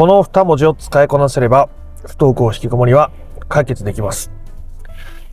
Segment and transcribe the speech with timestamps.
[0.00, 1.68] この2文字を使いこなせれば、
[2.06, 3.10] 不登校引きこもりは
[3.50, 4.30] 解決できます。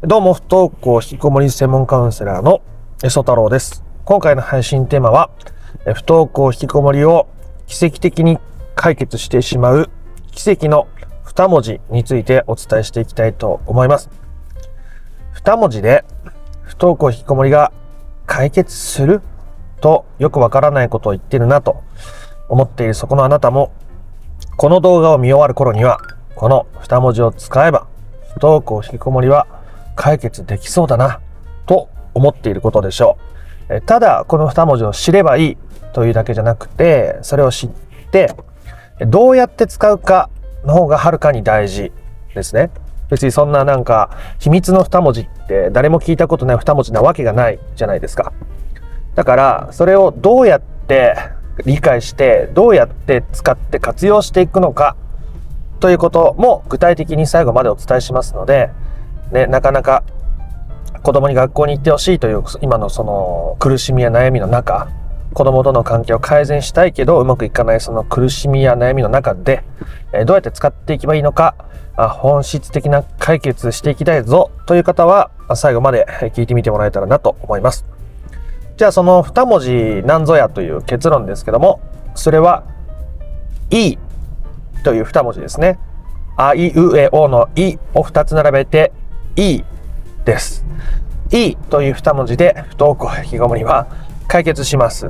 [0.01, 2.61] どうも、不登校引きこもり専門カウンセラーの
[3.01, 3.85] 磯太郎です。
[4.03, 5.30] 今回の配信テーマは、
[5.85, 7.30] 不登校引きこもりを
[7.66, 8.39] 奇跡的に
[8.75, 9.89] 解決してしまう
[10.34, 10.89] 奇跡の
[11.23, 14.09] 2文字についてお伝えしていきたいと思います。
[15.45, 16.04] 2文字で
[16.63, 17.71] 不登校引きこもりが
[18.25, 19.21] 解決する
[19.79, 21.86] とよくわからないことを言ってるなと
[22.49, 23.71] 思っているそこのあなたも
[24.57, 25.99] この動画を見終わる頃には、
[26.35, 27.85] この2文字を使えば、
[28.34, 29.45] 不登校引きこもりは
[29.95, 31.20] 解決できそうだな、
[31.67, 33.20] と思っていることでしょ
[33.70, 33.81] う。
[33.81, 35.57] ただ、この2文字を知ればいい
[35.93, 37.70] というだけじゃなくて、それを知っ
[38.09, 38.34] て、
[39.05, 40.31] どうやって使うか
[40.65, 41.91] の方がはるかに大事
[42.34, 42.71] ですね。
[43.12, 48.34] 別にそんななんか秘密の2文字って誰も聞いたことない2文字なわけがないじゃないですか。
[49.13, 51.15] だからそれをどうやって
[51.66, 54.95] 理解してどうやって使って活用していくのか
[55.79, 58.70] ということも具体的に最後までお伝えしますので、
[59.32, 60.04] ね、なかなか
[61.04, 64.90] 子供に学校に行ってほしいという今のその苦しみや悩みの中
[65.34, 69.64] 子供との関係を改善したいけどうまくいかないその苦しみや悩みの中で、
[70.12, 71.54] えどうやって使っていけばいいのか
[71.95, 77.97] 本質的な解決していきたいぞという方は最後まで聞いてみてもらえたらなと思います。
[78.78, 81.81] じゃあその2文字なんぞやという結論ですけども、
[82.14, 82.64] それは、
[83.72, 84.00] いい
[84.83, 85.80] という2文字ですね。
[86.38, 88.94] あいうえおのいを2つ並べて、
[89.36, 89.64] いい
[90.25, 90.64] です。
[91.31, 93.88] いいという2文字で不登校引きこもりは
[94.28, 95.09] 解決します。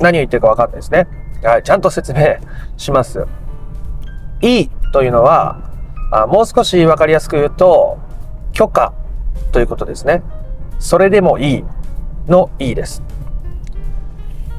[0.00, 1.06] 何を言ってるか分かんないですね。
[1.44, 2.38] はい、ちゃんと説明
[2.76, 3.24] します。
[4.42, 5.70] いいというのは、
[6.10, 7.98] あもう少し分かりやすく言うと、
[8.52, 8.92] 許可
[9.52, 10.24] ということですね。
[10.80, 11.64] それでもいい
[12.26, 13.02] のいいです。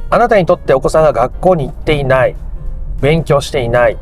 [0.09, 2.35] あなたにとってお子さんが学校に行っていない、
[3.01, 3.97] 勉強していない、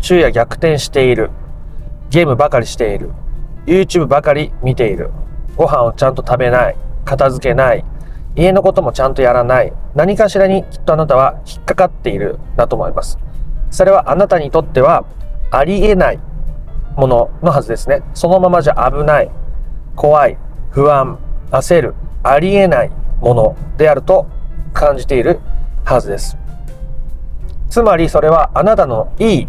[0.00, 1.30] 昼夜逆転している、
[2.10, 3.10] ゲームばかりしている、
[3.66, 5.10] YouTube ばかり見ている、
[5.56, 7.84] ご飯をちゃんと食べない、片付けない、
[8.36, 13.18] 家のこともちゃんとやらない、何かしらにきっとあなたは引っかかっているだと思います。
[13.70, 15.04] それはあなたにとっては
[15.50, 16.20] ありえない
[16.96, 18.02] もののはずですね。
[18.14, 19.30] そのままじゃ危ない、
[19.96, 20.38] 怖い、
[20.70, 21.18] 不安、
[21.52, 22.90] 焦る、ありえない
[23.20, 24.26] ものであると
[24.72, 25.40] 感じている
[25.84, 26.36] はずです。
[27.68, 29.48] つまりそれはあなたのいい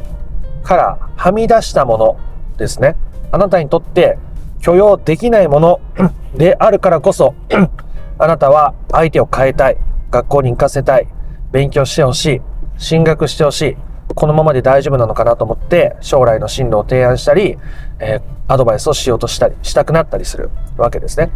[0.63, 2.17] からはみ出したもの
[2.57, 2.95] ですね。
[3.31, 4.17] あなたにとって
[4.61, 5.81] 許容できないもの
[6.35, 7.35] であるからこそ
[8.19, 9.77] あなたは相手を変えたい。
[10.11, 11.07] 学校に行かせたい。
[11.51, 12.41] 勉強してほしい。
[12.77, 13.77] 進学してほしい。
[14.15, 17.57] このままで大丈夫なのかなと思って将来の進路を提案したり、
[17.99, 21.31] えー、アドバイスをしようとしたりしたくなったりするわけですね。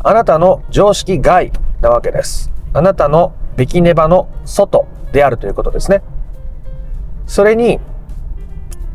[0.00, 2.50] あなたの常識外なわけです。
[2.72, 6.02] あなたのべきネバの外であるということですね。
[7.26, 7.80] それに、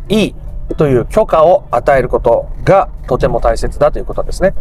[0.09, 0.35] いい
[0.77, 4.53] という許可を与えることがとても大切だということですね。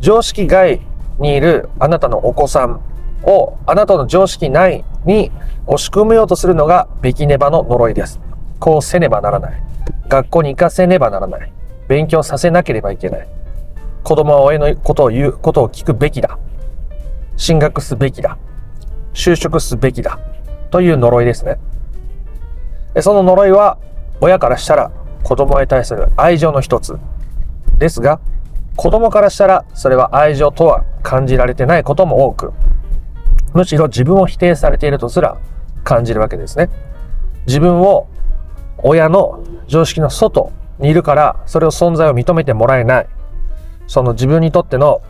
[0.00, 0.80] 常識外
[1.18, 2.80] にいるあなたのお子さん
[3.22, 5.30] をあなたの常識内に
[5.66, 8.20] 押し込めようとするのがべきネバの呪いです。
[8.58, 9.62] こうせねばならない。
[10.08, 11.52] 学校に行かせねばならない。
[11.88, 13.35] 勉強させなければいけない。
[14.06, 16.38] 子供は親のことを言うことを聞くべきだ。
[17.36, 18.38] 進学すべきだ。
[19.12, 20.20] 就職すべきだ。
[20.70, 21.58] という呪いですね。
[23.00, 23.78] その呪いは
[24.20, 24.92] 親からしたら
[25.24, 26.96] 子供に対する愛情の一つ。
[27.78, 28.20] ですが、
[28.76, 32.52] 子供からしたらそれは愛情とは感じられてないことも多く、
[33.54, 35.36] むしろ自分を否定されているとすら
[35.82, 36.70] 感じるわけですね。
[37.48, 38.06] 自分を
[38.78, 43.08] 親の常識の外にいるからそれを存在を認めてもらえない。
[43.86, 45.02] その自分にとっての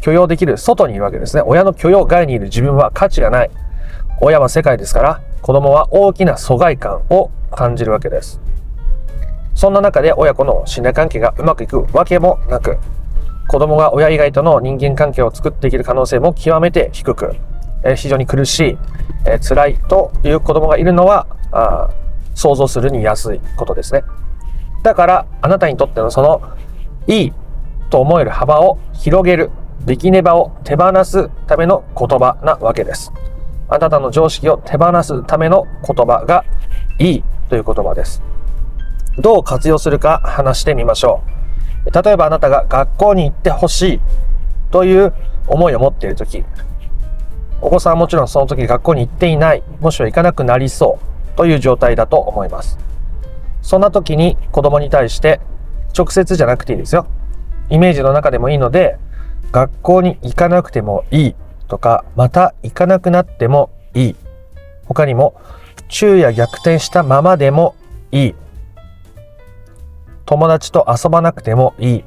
[0.00, 1.42] 許容できる外にいるわけですね。
[1.46, 3.50] 親の許容外にいる自分は価値がない。
[4.20, 8.40] 親は世界ですから、子供は大きな疎外感を感じるわけです。
[9.54, 12.78] そんな中で親子の信頼関係がうまくいくわけもなく、
[13.48, 17.36] 子供が親以外との人間関係を作っていける可能性も極めて低く、
[17.84, 18.78] え非常に苦しい、
[19.26, 21.90] え辛いという子供がいるのはあ
[22.34, 24.04] 想像するに安いことですね。
[24.82, 26.42] だからあなたにとってのその
[27.06, 27.32] いい
[27.92, 29.50] と思える幅を広げる、
[29.84, 33.12] ビキネバを手放すための言葉なわけです。
[33.68, 36.46] あなたの常識を手放すための言葉が
[36.98, 38.22] いいという言葉です。
[39.18, 41.22] どう活用するか話してみましょ
[41.86, 42.02] う。
[42.02, 44.00] 例えばあなたが学校に行ってほしい
[44.70, 45.12] という
[45.46, 46.42] 思いを持っているとき、
[47.60, 50.98] お子さんはもちろんその時学校に行っていない、もしくは行かなくなりそ
[51.34, 52.78] うという状態だと思います。
[53.60, 55.40] そんな時に子供に対して
[55.94, 57.06] 直接じゃなくていいですよ。
[57.72, 58.98] イメージの中でもいいので、
[59.50, 61.34] 学校に行かなくてもいい
[61.68, 64.16] とか、また行かなくなってもいい。
[64.84, 65.40] 他にも、
[65.88, 67.74] 昼夜逆転したままでも
[68.10, 68.34] いい。
[70.26, 72.04] 友達と遊ばなくてもいい。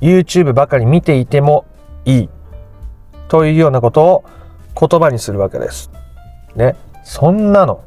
[0.00, 1.66] YouTube ばかり見ていても
[2.06, 2.30] いい。
[3.28, 4.24] というようなことを
[4.80, 5.90] 言葉にするわけです。
[6.56, 6.74] ね。
[7.04, 7.82] そんなの、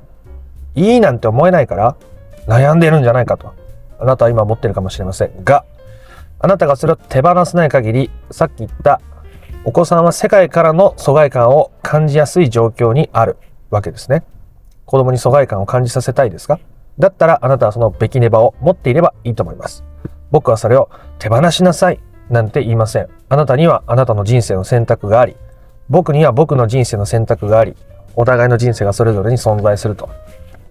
[0.76, 1.96] いいなんて思えないから
[2.46, 3.52] 悩んでるんじゃないかと。
[4.00, 5.66] あなたは今思ってるかもしれませんが、
[6.44, 9.00] あなたがそれを手放せない限り、さっき言った
[9.64, 13.38] お子さんは世界からの疎外感を感じやすい状況にある
[13.70, 14.24] わけですね。
[14.86, 16.60] 子供に疎外感を感じさせたいですか？
[16.98, 19.84] だったらあなたはそのべきネバを持っていればいいと思います。
[20.32, 20.90] 僕はそれを
[21.20, 22.00] 手放しなさい
[22.30, 23.08] なんて言いません。
[23.30, 25.36] あなたにはあなたの人生の選択があり、
[25.90, 27.76] 僕には僕の人生の選択があり、
[28.16, 30.10] お互いの人生がそれぞれに存在すると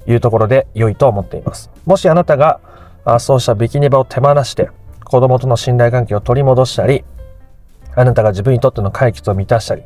[0.06, 1.70] いうところで良いと思っています。
[1.86, 2.60] もしあなたが
[3.20, 4.68] そうしたべきネバを手放して
[5.10, 7.04] 子供との信頼関係を取り戻したり、
[7.96, 9.82] あなたが自分にとっての解決を満たしたり、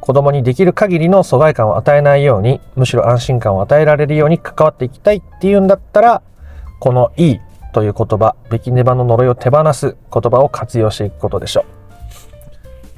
[0.00, 6.22] 子供にできる限りの疎外感を与えないように、むしろ安心感を与えられるように関わっていきたいっていうんだったら、
[6.78, 7.40] このいい
[7.72, 11.64] という言葉、べきねばの呪いを手放す言葉を活用していくことでしょう。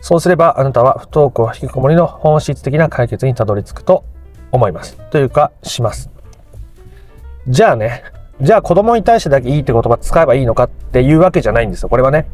[0.02, 4.04] そうすればあなたは不登校引きこもりの本質的な解決にたどり着くと
[4.52, 4.98] 思います。
[5.10, 6.10] というか、します。
[7.48, 8.04] じゃあね、
[8.40, 11.88] じゃあ子供に対してだけいいって言葉使えばいいのかっていうわけじゃないんですよ。
[11.88, 12.26] これはね。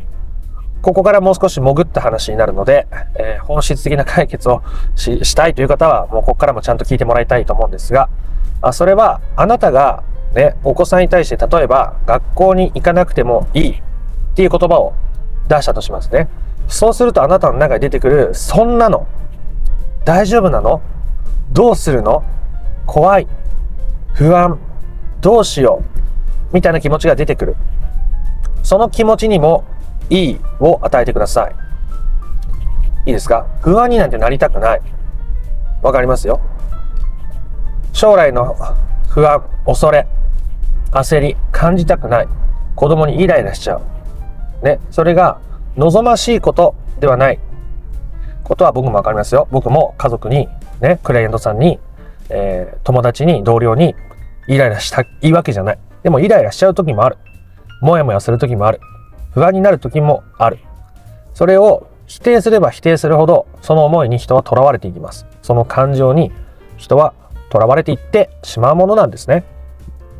[0.82, 4.62] ここからもう少し潜った話になるので、えー、本質的な解決を
[4.96, 8.08] したいという方は、もうここからもちゃんと聞いてもらいたいと思うんですが、
[8.62, 10.02] あそれはあなたが
[10.34, 13.82] ね、お子さんに対して例えば学校に行かなくてもいいっ
[14.34, 14.94] ていう言葉を
[15.48, 16.30] 出したとしますね。
[16.66, 19.06] そうするとあなたの中に出てくる、そんなの
[20.06, 20.80] 大丈夫なの？
[21.52, 22.24] どうするの？
[22.86, 23.26] 怖い
[24.14, 24.58] 不安
[25.20, 27.56] どうしようみたいな気持ちが出てくる。
[28.62, 29.64] その気持ちにも
[30.10, 31.54] いいを与えてください。
[33.06, 33.46] いいですか？
[33.62, 34.82] 不安になんてなりたくない。
[35.82, 36.40] わかりますよ。
[37.92, 38.56] 将来の
[39.08, 40.06] 不安、恐れ、
[40.90, 42.28] 焦り、感じたくない。
[42.76, 44.64] 子供にイライラしちゃう。
[44.64, 44.78] ね。
[44.90, 45.40] それが
[45.76, 47.38] 望ましいことではない
[48.44, 49.48] ことは僕もわかりますよ。
[49.50, 50.48] 僕も家族に、
[50.80, 51.78] ね、クライアントさんに、
[52.28, 53.94] えー、友達に、同僚に
[54.46, 55.78] イライラしたいいわけじゃない。
[56.02, 57.18] でもイライラしちゃう時もある。
[57.80, 58.80] もやもやする時もある。
[59.32, 60.58] 不安になる時もある。
[61.34, 65.26] それを否定すれば否定するほど、その思いに人は囚われていきます。
[65.42, 66.32] その感情に
[66.76, 67.14] 人は
[67.52, 69.44] 囚われていってしまうものなんですね。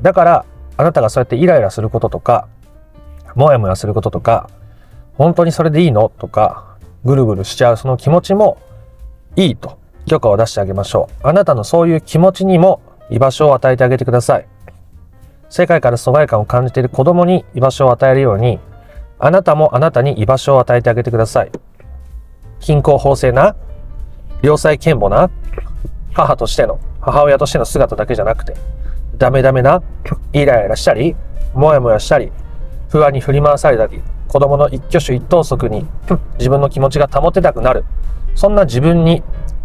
[0.03, 0.45] だから、
[0.77, 2.49] あなたがそうやってイライラすることとか、
[3.35, 4.49] もやもやすることとか、
[5.19, 8.59] 本当にそれでいいのとか、ぐるぐるしちゃうその気持ちも
[9.37, 11.27] いいと許可を出してあげましょう。
[11.27, 12.81] あなたのそういう気持ちにも
[13.11, 14.47] 居場所を与えてあげてください。
[15.49, 18.61] 世界から疎外感を感じている子供に居場所を与えるように、
[19.19, 21.51] あなたもあなたに居場所を与えてあげてください。
[22.61, 23.57] 貧困法制な、
[24.43, 25.31] 良妻賢母な、
[26.13, 28.55] 母としての、母親としての姿だけじゃなくて、
[29.19, 29.83] ダメダメな、
[30.33, 31.17] イライラしたり、
[31.53, 32.33] もやもやしたり、
[32.89, 35.85] 不安に振り回されたり、子供の一挙手一投足に
[36.39, 37.85] 自分の気持ちが保てたくなる。
[38.37, 39.25] そんな自分に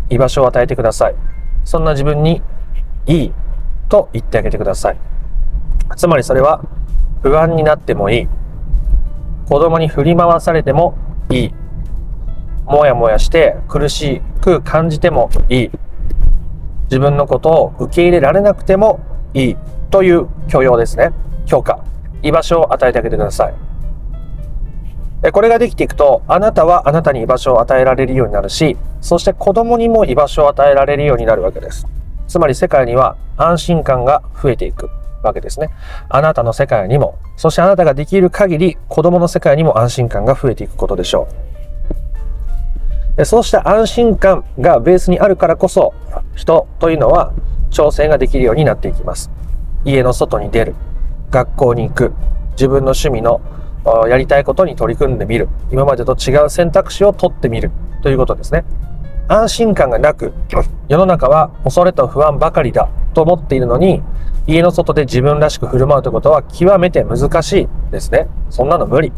[0.10, 1.16] 居場所を与えてください。
[1.64, 2.42] そんな自分に
[3.08, 3.34] いい
[3.90, 4.98] と言ってあげてください。
[5.96, 6.62] つまりそれは
[7.22, 8.28] 不安になってもいい。
[9.48, 10.98] 子供に振り回されても
[11.30, 11.54] いい。
[12.66, 15.72] もやもやして苦しく感じてもいい。
[16.86, 19.00] 自分のことを受け入れられなくても
[19.34, 19.58] いい
[19.92, 21.12] という許容ですね。
[21.46, 21.80] 評価。
[22.24, 23.54] 居場所を与えてあげてください。
[25.32, 31.88] これができていくと、あなたはあなたに居場所を与えられるようになるし、そして子供にも居場所を与えられるようになるわけです。
[32.28, 34.90] つまり世界には安心感が増えていく。
[35.26, 35.72] わけですね。
[36.08, 41.28] あなたの世界にも、そしてあなたができる限り子供の世界にも安心感が増えていくことでしょ
[43.18, 43.26] う。
[43.26, 45.94] そうした安心感がベースにあるからこそ、
[46.36, 47.34] 人というのは
[47.72, 49.32] 調整ができるようになっていきます。
[49.84, 50.76] 家の外に出る、
[51.32, 52.14] 学校に行く、
[52.52, 53.42] 自分の趣味の
[54.08, 57.72] やりたいことに取り組んでみる、今までと違う選択肢を取ってみる
[58.04, 58.66] ということですね。
[59.28, 60.34] 安心感がなく、
[60.88, 64.04] 世の中は恐れと不安ばかりだと思っているのに、
[64.48, 68.28] 家の外で自分らしく振る舞うということは極めて難しいですね。
[68.50, 69.12] そんなの無理。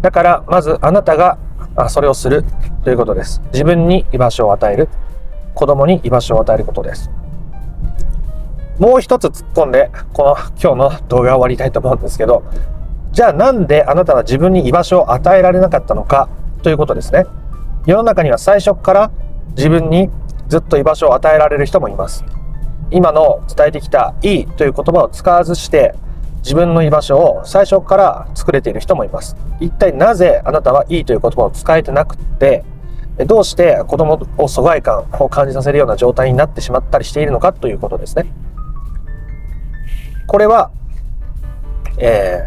[0.00, 1.38] だから、まずあなたが
[1.88, 2.44] それをする
[2.82, 3.40] ということです。
[3.52, 4.88] 自分に居場所を与える。
[5.54, 7.10] 子供に居場所を与えることです。
[8.78, 12.42] もう一つ突っ込んで、この今日の動画を終わりたいと思うんですけど、
[13.12, 16.28] じゃあなんであなたは自分に居場所を与えられなかったのか
[16.62, 17.24] ということですね。
[17.86, 19.10] 世の中には最初から
[19.56, 20.10] 自分に
[20.48, 22.24] ずっと居場所を与えられる人もいます。
[22.90, 25.94] 今の伝えてきた「いい」という言葉を使わずして
[26.38, 29.36] 自分の居場所を最初から作れている人もいます。
[29.60, 32.64] 一体なぜあなたはいいという言葉を使えてなくて
[33.24, 38.26] どうして子供を疎外感を感じさせるような状態になってしまったりしているのかということですね。
[40.26, 40.70] これは、
[41.98, 42.42] え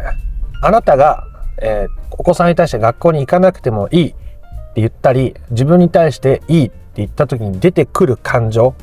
[0.62, 1.24] ー、あなたが、
[1.60, 4.14] えー、お子さんに対して学校に行かなくてもいい
[4.70, 8.74] って言ったり、自分に対していいって言った時に出てくる感情。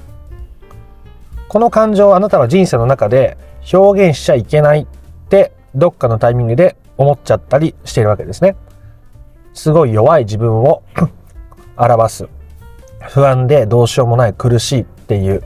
[1.48, 3.38] この感情をあなたは人生の中で
[3.74, 4.86] 表現しちゃいけないっ
[5.29, 8.56] てどっかのタイミングで思っちゃったりしているわけですね。
[9.53, 10.84] すごい弱い自分を
[11.77, 12.27] 表す。
[13.10, 15.41] 不安でどうしようもない苦しいっていう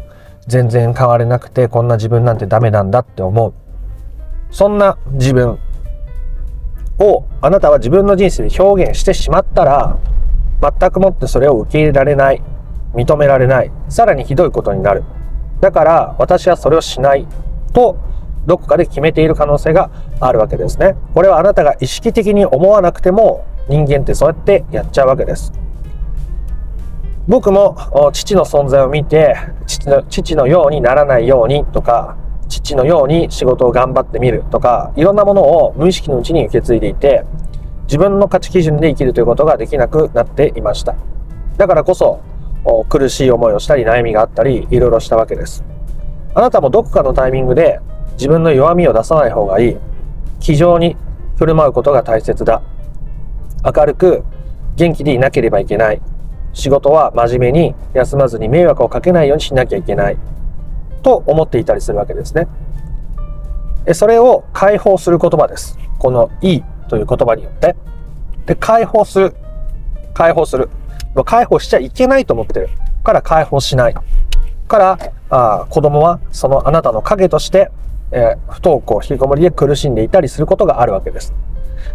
[0.48, 3.53] 全然変われなくてこんな自分なんてダメなんだって思う。
[4.50, 5.60] そんな自分
[7.00, 9.98] をあなたは自分の人生で表現してしまったら
[10.61, 12.41] 全くもってそれを受け入れられない。
[12.93, 13.71] 認められない。
[13.89, 15.03] さらにひどいことになる。
[15.59, 17.27] だから私はそれをしない
[17.73, 17.97] と
[18.45, 20.95] どこかで決めている可能性があるわけですね。
[21.13, 25.53] これはあなたが意識的に思わなくても人間ってそうやってやっちゃうわけです。
[27.27, 27.77] 僕も
[28.11, 29.35] 父の存在を見て
[29.67, 32.17] 父の父のようにならないようにとか
[32.49, 37.23] 父のように仕事を頑張ってみるとかいろんなものを無意識のうちに受け継いでいて
[37.91, 40.95] 自分の価値基準で生きるということができなくなっていました。
[41.57, 42.21] だからこそ
[42.88, 45.65] 苦しい思いをしたり悩みがあったりいろいろしたわけです。
[46.33, 47.81] あなたもどこかのタイミングで
[48.13, 49.77] 自分の弱みを出さない方がいい。
[50.39, 50.95] 気丈に
[51.36, 52.62] 振る舞うことが大切だ。
[53.65, 54.24] 明るく
[54.77, 56.01] 元気でいなければいけない。
[56.53, 60.17] 仕事は真面目に休まずに迷惑をかけないようにしなきゃいけない。
[61.03, 62.48] と思っていたりするわけですね。
[63.93, 65.77] それを解放する言葉です。
[66.00, 67.77] このいいという言葉によって。
[68.45, 69.33] で、解放する。
[70.13, 70.69] 解放する。
[71.24, 72.69] 解放しちゃいけないと思ってる。
[73.01, 73.95] から解放しない。
[74.67, 77.71] からあ子供はそのあなたの影として、
[78.12, 81.33] えー、不登校、引きこもりで苦しんでいたりすることがあるわけです。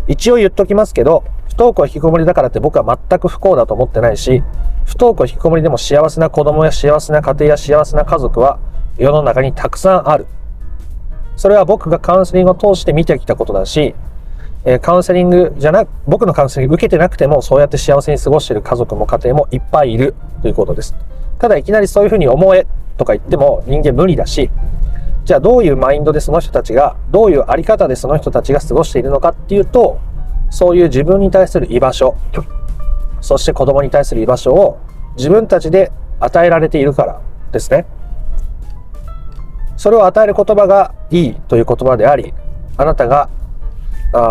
[0.09, 4.43] 一応言っときますけど、不登校引きこもりだからって僕は全く不幸だと思ってないし、
[4.87, 8.59] 不登校引きこもりでも幸せな子供や幸せな家庭や幸せな家族は
[8.97, 10.27] 世の中にたくさんある。
[11.37, 13.95] それは僕がカウンセリングを通して見てきたことだし、
[14.69, 20.95] えカウンセリングじゃなく、僕のカウンセリング受けてなくてもそうやって幸せに過ごしている家族も家庭もいっぱいいるということです。
[21.39, 24.51] ただいきなりそういうふうに思えとか言っても人間無理だし、
[25.25, 29.99] じゃあどういうマインドでその人たちが、どういうあり方でその人たちが過ごしているのかっていうと、
[30.51, 32.17] そういう自分に対する居場所、
[33.21, 34.79] そして子供に対する居場所を
[35.17, 37.21] 自分たちで与えられているから
[37.53, 37.87] ですね。
[39.77, 42.35] それを与える言葉がいいという言葉であり、
[42.77, 43.29] あなたが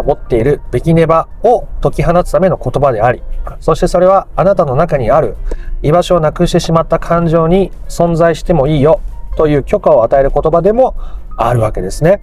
[0.06, 3.22] 持っているべきネバを解き放つための言葉であり、
[3.60, 5.36] そしてそれはあなたの中にある
[5.82, 9.02] 居場所をなくしてしまった感情に存在してもいいよ
[9.38, 10.96] という許可を与える言葉でも
[11.38, 12.22] あるわけですね。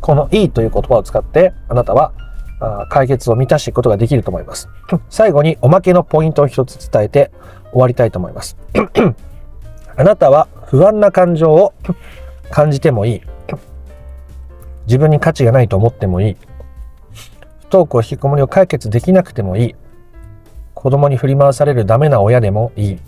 [0.00, 2.12] このいいという言葉を使ってあなたは
[2.88, 4.68] 解決を満たしていくことができると思います。
[5.08, 7.30] 最後におまけのポイントを一つ伝えて
[7.72, 8.56] 終わりたいと思います。
[9.96, 11.74] あなたは不安な感情を
[12.50, 13.22] 感じてもいい。
[14.90, 16.36] 自分に価値がないと思ってもいい。
[17.60, 19.74] 不登校引きこもりを解決できなくてもいい。
[20.74, 22.98] 子供に振り回されるダメな親でもいい。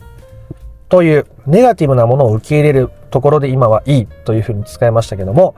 [0.88, 5.56] というネガティブなものを受け入れるところで今はいいというふうに使いましたけども、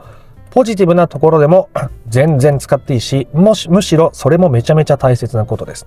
[0.49, 1.69] ポジティブなところでも
[2.09, 5.85] 全然使っていいし、もし、むしろそれもめちゃめちゃ大切なことです。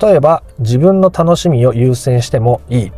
[0.00, 2.92] 例えば、自分の楽しみを優先してもいい。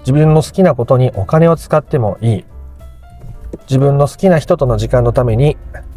[0.00, 2.44] 自分の好きなことにお金を使ってもいい。
[3.62, 5.56] 自分の好きな人との時間のために、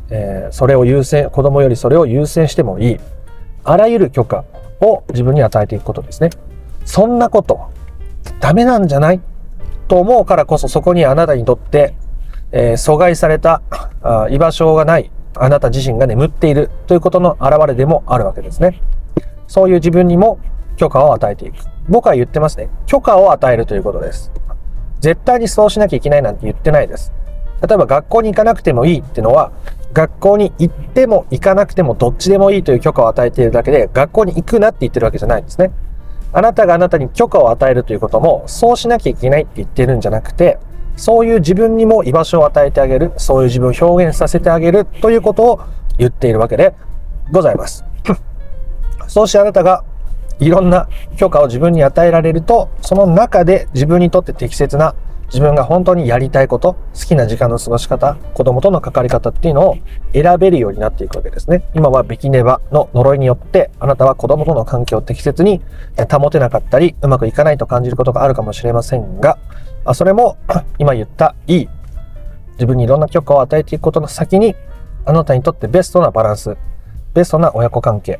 [0.10, 3.00] えー、それを優先、子供よりそれを優先してもいい。
[3.63, 4.43] あらゆる許可
[4.81, 6.29] を自分に与えていくことですね。
[6.86, 7.69] そんなこと、
[8.39, 9.22] ダメなんじゃない？
[9.88, 11.95] と思うからこそそこにあなたにとって、
[12.51, 13.62] えー、阻害された
[14.01, 18.81] あ居場所がないあなた自身が眠っているということの表れでもあるわけですね。
[19.48, 20.39] そういう自分にも
[20.77, 21.55] 許可を与えていく。
[21.89, 22.69] 僕は言ってますね。
[22.86, 24.31] 許可を与えるということです。
[25.00, 27.12] 絶対にそうしなきゃいけないなんて言ってないです。
[27.65, 29.53] 例えば学校に行かなくてもいいっていうのは、
[29.93, 35.72] 学校に行っても行かなくてもどっちでもいいという許可を与えているだけで、学校に行くなって言ってるわけじゃないんですね。
[36.34, 40.58] あなたがあなたに許可を与えるということも、そうしなきゃいけないって言ってるんじゃなくて、
[40.98, 45.62] そういう自分にも居場所を与えてあげる、そういう自分を表現させてあげるということを
[45.98, 46.74] 言っているわけで
[47.32, 47.86] ございます。
[49.08, 49.84] そうしてあなたが
[50.39, 54.96] いろんな許可を自分に与えられると、その中で自分にとって適切な
[55.27, 59.77] 自分が本当にやりたいこと、好きな時間の過ごし方、子供との関わり方っていうのを
[60.13, 61.63] 選べるようになっていくわけですね。
[61.74, 65.62] 今はビキネバの呪いによって、あなたは子供との関係を適切に
[66.12, 69.39] 保てなかったり、うまくいかないと感じることがあるかもしれませんが、
[69.94, 70.38] それも
[70.77, 71.70] 今言ったいい、
[72.53, 74.56] 自分にいろんな許可を与えていくことの先に、
[75.06, 76.56] あなたにとってベストなバランス、
[77.13, 78.20] ベストな親子関係、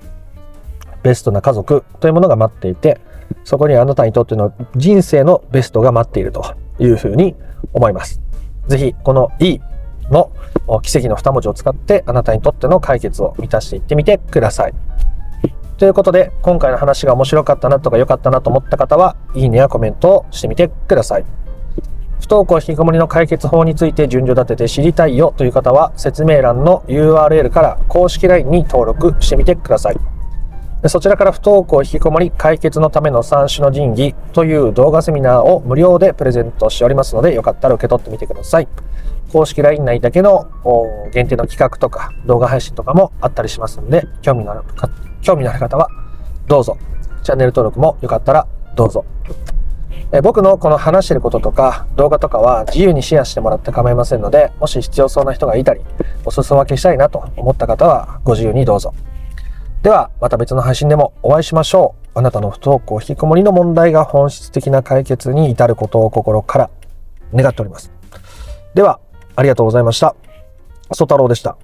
[1.04, 3.00] ベストな家族というものが待っていて、
[3.44, 7.36] そこにあなたにとっての人生のベストが待っているというふうに
[7.74, 8.22] 思います。
[8.68, 9.60] ぜひ、この E
[10.10, 10.32] の
[10.82, 14.74] 奇跡の2文字を使ってあなたにとっての解決を満たしていってみてください。
[15.78, 21.26] ということで、今回の話が面白かったなとか良かったなと思った方は、いいねやコメントをしてみてください。
[22.22, 30.13] 不登校引きこもりの解決法について順序立てて知りたいよという方は、説明欄の URL から公式 LINE に登録してみてください。
[30.90, 38.68] そちらから不登校引きこもり解決のための三種の神器という動画セミナーを無料でプレゼントしておりますので、よかったら受け取ってみてください。
[39.32, 40.50] 公式 LINE 内だけの
[41.14, 44.62] 限定の企画とか動画配信とかもあったりしますので、興味のある
[45.22, 45.88] 興味のある方は
[46.48, 46.78] どうぞ。
[47.24, 49.06] チャンネル登録もよかったらどうぞ。
[50.12, 55.82] え僕のこの話してることとか動画とかは自由にシェアしてもらって構いませんので、もし必要そうな人がいたり、
[56.26, 58.94] お裾分けしたいなと思った方はご自由にどうぞ。
[59.84, 62.18] では、また別の配信でもお会いしましょう。
[62.18, 66.70] あなたの不登校引きこもりの問題が本質的な解決に至ることを心から
[67.34, 67.92] 願っております。
[68.76, 69.02] では、
[69.36, 70.16] ありがとうございました。
[70.94, 71.58] 曽太郎でした。